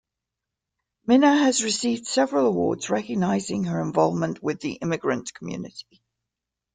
[1.05, 6.01] Minna has received several awards recognizing her involvement with the immigrant community.